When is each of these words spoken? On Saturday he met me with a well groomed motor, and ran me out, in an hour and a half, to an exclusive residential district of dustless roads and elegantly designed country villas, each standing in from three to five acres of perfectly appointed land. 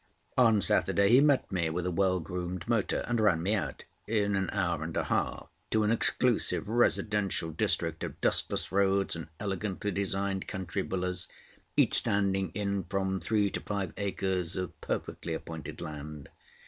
On 0.35 0.61
Saturday 0.63 1.09
he 1.09 1.21
met 1.21 1.51
me 1.51 1.69
with 1.69 1.85
a 1.85 1.91
well 1.91 2.19
groomed 2.19 2.67
motor, 2.67 3.01
and 3.07 3.19
ran 3.19 3.43
me 3.43 3.53
out, 3.53 3.83
in 4.07 4.35
an 4.35 4.49
hour 4.49 4.81
and 4.81 4.97
a 4.97 5.03
half, 5.03 5.47
to 5.69 5.83
an 5.83 5.91
exclusive 5.91 6.67
residential 6.67 7.51
district 7.51 8.03
of 8.03 8.19
dustless 8.19 8.71
roads 8.71 9.15
and 9.15 9.27
elegantly 9.39 9.91
designed 9.91 10.47
country 10.47 10.81
villas, 10.81 11.27
each 11.77 11.93
standing 11.93 12.49
in 12.55 12.85
from 12.85 13.19
three 13.19 13.51
to 13.51 13.59
five 13.61 13.93
acres 13.95 14.55
of 14.55 14.81
perfectly 14.81 15.35
appointed 15.35 15.79
land. 15.81 16.29